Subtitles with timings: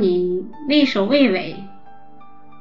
[0.00, 1.56] 你畏首畏尾，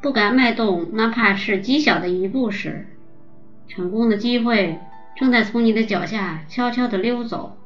[0.01, 2.87] 不敢迈动哪怕是极小的一步时，
[3.67, 4.79] 成功的机会
[5.15, 7.57] 正在从你的脚下悄悄地溜走。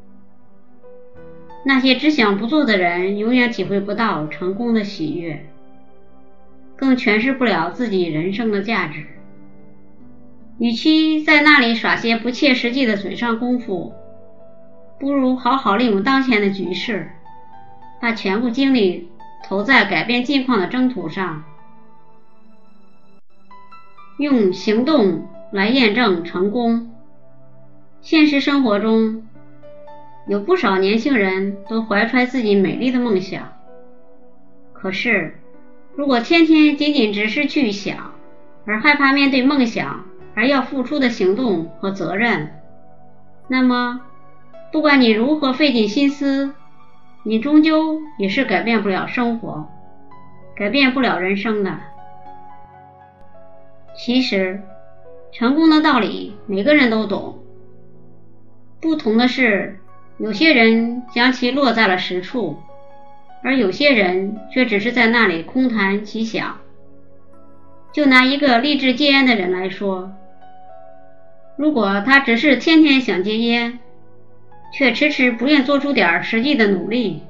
[1.63, 5.45] 那些只想不做的人，永远体会不到成功的喜悦，
[6.75, 9.05] 更诠释不了自己人生的价值。
[10.57, 13.93] 与其在那里耍些不切实际的嘴上功夫，
[14.99, 17.11] 不如好好利用当前的局势，
[18.01, 19.10] 把全部精力
[19.43, 21.43] 投在改变境况的征途上，
[24.17, 26.91] 用行动来验证成功。
[28.01, 29.27] 现实生活中，
[30.27, 33.53] 有不少年轻人都怀揣自己美丽的梦想，
[34.73, 35.35] 可是，
[35.95, 38.13] 如果天天仅仅只是去想，
[38.65, 42.49] 而害怕面对梦想，而要付出的行动和责任，
[43.47, 44.01] 那么，
[44.71, 46.53] 不管你如何费尽心思，
[47.23, 49.69] 你终究也是改变不了生活，
[50.55, 51.77] 改变不了人生的。
[53.95, 54.61] 其实，
[55.31, 57.39] 成功的道理每个人都懂，
[58.79, 59.79] 不同的是，
[60.17, 62.57] 有些人将其落在了实处，
[63.43, 66.57] 而有些人却只是在那里空谈其想。
[67.91, 70.13] 就拿一个立志戒烟的人来说。
[71.57, 73.79] 如果他只是天天想戒烟，
[74.71, 77.23] 却迟迟不愿做出点实际的努力，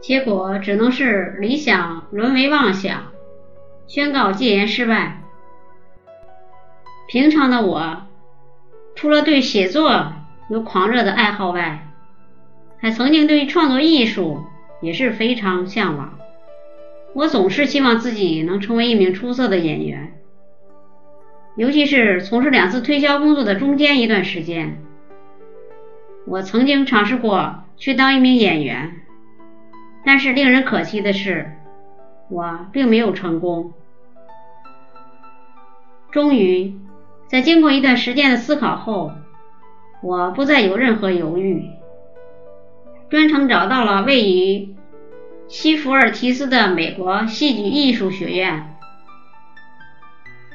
[0.00, 3.12] 结果只能是理想沦为妄想，
[3.86, 5.22] 宣告戒烟失败。
[7.08, 8.02] 平常的我，
[8.94, 10.12] 除了对写作
[10.48, 11.88] 有狂热的爱好外，
[12.78, 14.44] 还曾经对创作艺术
[14.80, 16.18] 也是非常向往。
[17.14, 20.12] 我总是希望自己能成为一名出色的演员。
[21.56, 24.80] 尤其是从事两次推销工作的中间一段时间，
[26.30, 29.00] 我曾经尝试过去当一名演员，
[30.04, 31.56] 但是令人可惜的是，
[32.28, 33.72] 我并没有成功。
[36.12, 36.78] 终于，
[37.26, 39.10] 在经过一段时间的思考后，
[40.04, 41.68] 我不再有任何犹豫，
[43.08, 44.76] 专程找到了位于
[45.48, 48.76] 西弗尔提斯的美国戏剧艺术学院。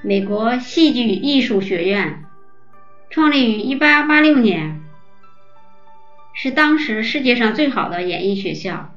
[0.02, 2.24] 美国戏剧艺术学院
[3.10, 4.85] 创立于1886年，
[6.36, 8.94] 是当时世界上最好的演艺学校。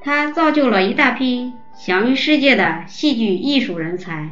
[0.00, 4.30] 它造就了一大批享誉世界的戏剧艺术人才，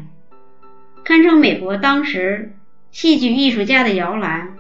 [1.04, 2.54] 堪称美国当时
[2.90, 4.56] 戏剧艺术家的摇篮。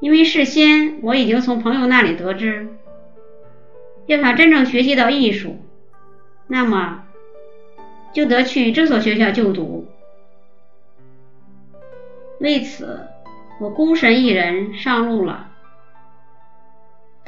[0.00, 2.68] 因为事先我已经从朋友那里得知，
[4.06, 5.58] 要想真正学习到艺术，
[6.48, 7.04] 那么。
[8.12, 9.86] 就得去这所学校就读。
[12.40, 13.06] 为此，
[13.60, 15.49] 我孤身一人上路了。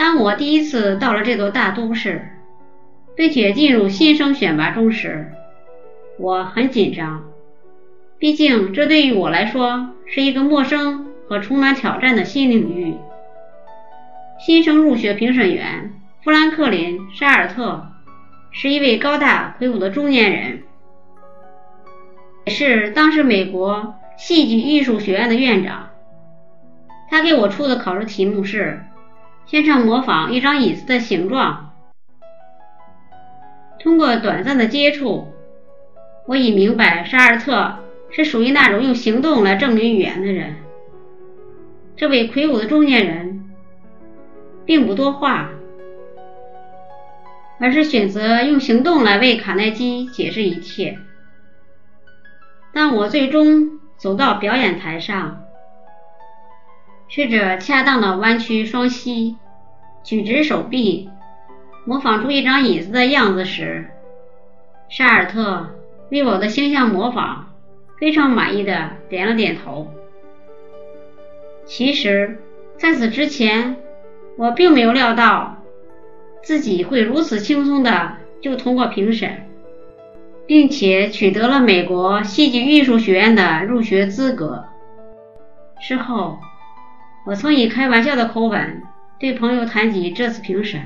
[0.02, 2.28] 当我第一次到了这座大都市，
[3.14, 5.30] 并且进入新生选拔中时，
[6.18, 7.22] 我很紧张，
[8.18, 12.96] 毕竟这对于我来说是一个陌生和充满挑战的新领域。
[14.44, 15.92] 新生入学评审员
[16.24, 17.86] 富兰克林·沙尔特
[18.50, 20.64] 是一位高大魁梧的中年人。
[22.46, 25.90] 也是当时美国戏剧艺术学院的院长。
[27.08, 28.82] 他给我出的考试题目是：
[29.46, 31.72] 先生模仿一张椅子的形状。
[33.78, 35.28] 通过短暂的接触，
[36.26, 37.78] 我已明白沙尔特
[38.10, 40.56] 是属于那种用行动来证明语言的人。
[41.96, 43.50] 这位魁梧的中年人
[44.64, 45.50] 并不多话，
[47.60, 50.98] 而是选择用行动来为卡耐基解释一切。
[52.72, 55.44] 当我最终走到表演台上，
[57.14, 59.36] 试着恰当的弯曲双膝，
[60.02, 61.10] 举直手臂，
[61.84, 63.90] 模仿出一张椅子的样子时，
[64.88, 65.66] 沙尔特
[66.10, 67.52] 为我的形象模仿
[68.00, 69.92] 非常满意的点了点头。
[71.66, 72.40] 其实，
[72.78, 73.76] 在此之前，
[74.38, 75.62] 我并没有料到
[76.42, 79.50] 自己会如此轻松的就通过评审。
[80.46, 84.64] 并且取得了美国戏剧艺术学院的入学资格。
[85.78, 86.38] 事后，
[87.24, 88.82] 我曾以开玩笑的口吻
[89.18, 90.80] 对朋友谈及这次评审。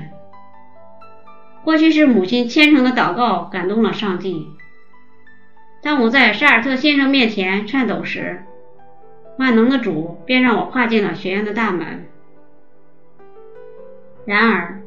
[1.63, 4.47] 或许是母亲虔诚的祷告感动了上帝。
[5.81, 8.43] 当我在沙尔特先生面前颤抖时，
[9.37, 12.05] 万能的主便让我跨进了学院的大门。
[14.25, 14.81] 然而，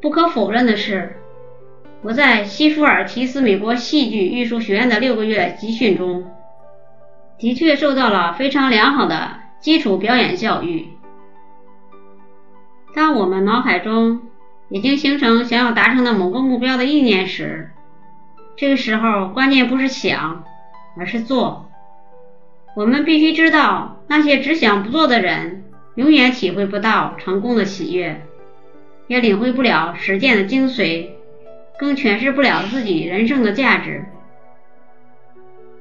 [0.00, 1.16] 不可否认的是。
[2.02, 6.28] 我在西弗尔提斯美国戏剧艺术学院的六个月集训中，
[7.38, 10.88] 的确受到了非常良好的基础表演教育。
[12.94, 14.22] 当我们脑海中
[14.68, 17.70] 已经形成想要达成的某个目标的意念时，
[18.56, 20.44] 这个时候关键不是想，
[20.98, 21.70] 而是做。
[22.74, 25.62] 我们必须知道，那些只想不做的人，
[25.94, 28.20] 永远体会不到成功的喜悦，
[29.06, 31.10] 也领会不了实践的精髓，
[31.78, 34.06] 更诠释不了自己人生的价值。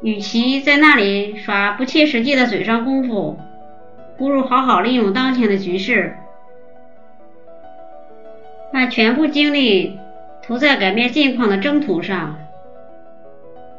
[0.04, 3.40] 与其在那里耍不切实际的嘴上功夫，
[4.18, 6.16] 不如好好利用当前的局势。
[8.72, 10.00] 把全部精力
[10.42, 12.38] 投在改变境况的征途上，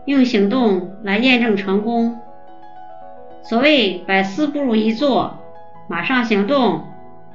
[0.04, 2.20] 用行动来验证成功。
[3.42, 5.38] 所谓百思不如一做，
[5.88, 6.84] 马上行动，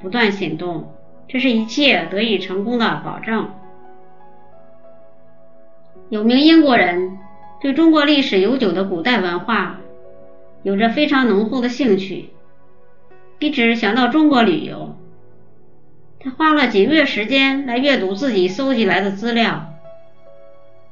[0.00, 0.92] 不断行动，
[1.26, 3.50] 这是一切得以成功的保证。
[6.08, 7.18] 有名英国人
[7.60, 9.80] 对中国历史悠久的古代文化
[10.62, 12.30] 有着非常浓厚的兴趣，
[13.38, 14.96] 一直想到中国旅游。
[16.20, 19.72] 他花了几个月时间来阅读自己搜集来的资料，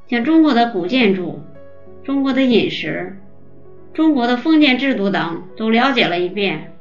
[0.06, 1.42] 将中国的古建筑、
[2.04, 3.18] 中国的饮食、
[3.92, 6.72] 中国的封建制度等都了解了一遍，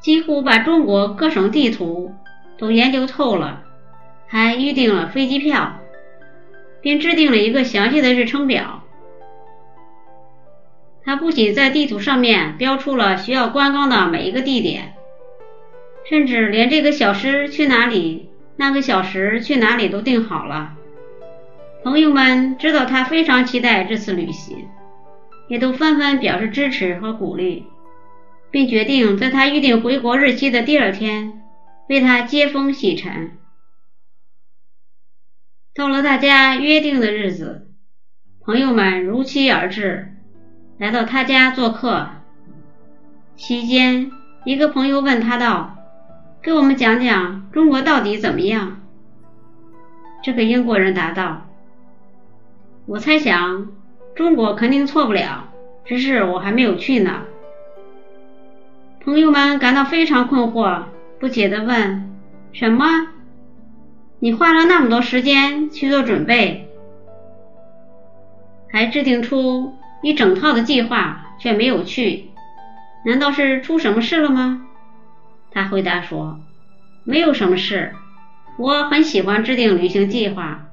[0.00, 2.14] 几乎把中国各省地图
[2.56, 3.64] 都研究透了，
[4.28, 5.80] 还预定了飞机票，
[6.80, 8.77] 并制定了一个详细的日程表。
[11.08, 14.92] 他不仅在地图上面标出了需要观光的每一个地点。
[16.06, 20.76] 甚至连这个小时去哪里，那个小时去哪里都定好了。
[21.82, 24.68] 朋友们知道他非常期待这次旅行，
[25.48, 27.64] 也都纷纷表示支持和鼓励，
[28.50, 31.40] 并决定在他预定回国日期的第二天
[31.88, 33.38] 为他接风洗尘。
[35.74, 37.70] 到了大家约定的日子，
[38.42, 40.16] 朋友们如期而至，
[40.78, 42.06] 来到他家做客。
[43.36, 44.12] 期间，
[44.44, 45.74] 一个朋友问他道。
[46.40, 48.80] 给我们讲讲中国到底怎么样？
[50.22, 51.48] 这个英国人答道
[52.86, 53.68] ：“我猜想
[54.14, 55.48] 中国肯定错不了，
[55.84, 57.24] 只是我还没有去呢。”
[59.04, 60.84] 朋友们感到非常困惑，
[61.18, 62.08] 不解地问
[62.54, 63.08] ：“什么？
[64.20, 66.70] 你花了那么多时间去做准备，
[68.70, 72.30] 还制定出一整套的计划，却没有去，
[73.04, 74.66] 难道是出什么事了吗？”
[75.50, 76.40] 他回答说
[77.04, 77.94] ：“没有什么事，
[78.58, 80.66] 我很喜欢制定旅行计划，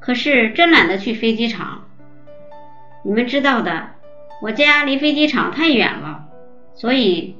[0.00, 1.84] 可是真懒得去飞机场。
[3.04, 3.90] 你们知道的，
[4.42, 6.24] 我家离飞机场太远了，
[6.74, 7.36] 所以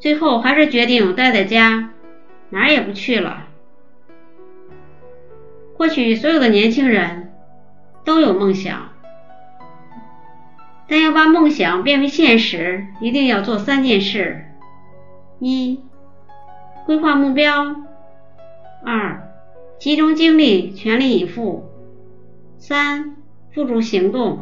[0.00, 1.90] 最后还是决定待在家，
[2.50, 3.46] 哪儿也不去了。
[5.76, 7.32] 或许所有的年轻人
[8.04, 8.91] 都有梦想，
[10.92, 14.44] 但要把梦想变为现实，一定要做三件事：
[15.38, 15.80] 一。”
[16.84, 17.76] 规划目标，
[18.84, 19.32] 二，
[19.78, 21.64] 集中精力，全力以赴，
[22.58, 23.16] 三，
[23.54, 24.40] 付诸行动。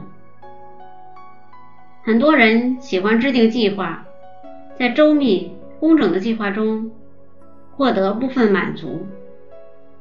[2.03, 4.05] 很多人喜欢制定计划，
[4.77, 6.91] 在周密工整的计划中
[7.77, 9.07] 获得部分满足，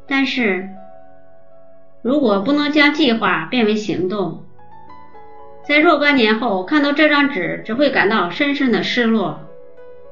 [0.07, 0.67] 但是
[2.01, 4.45] 如果不能将计划变为行动，
[5.69, 9.42] 在若干年后看到这张纸，只会感到深深的失落，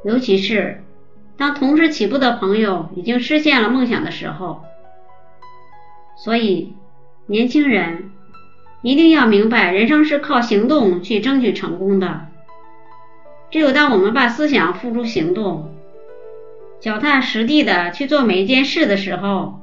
[0.05, 0.83] 尤其是。
[1.35, 4.61] 当同时起步的朋友已经实现了梦想的时候，
[6.15, 6.73] 所以
[7.25, 8.11] 年轻人
[8.83, 12.27] 一定要明白，人生是靠行动去争取成功的。
[13.49, 15.71] 只有当我们把思想付诸行动，
[16.79, 19.59] 脚踏实地的去做每一件事的时候，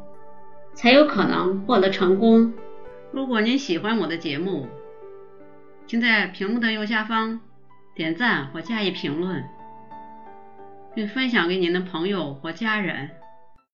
[0.74, 2.52] 才有可能获得成功。
[3.12, 4.66] 如果您喜欢我的节目，
[5.86, 7.40] 请在屏幕的右下方
[7.94, 9.44] 点赞或加以评论。
[10.94, 13.10] 并分享给您的朋友或家人。